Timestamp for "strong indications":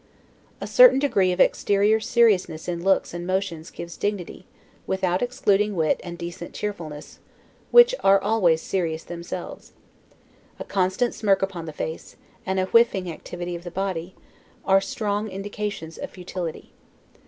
14.81-15.99